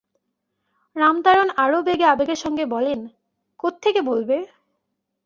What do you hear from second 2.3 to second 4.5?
সঙ্গে বলেন, কোথেকে বলবে?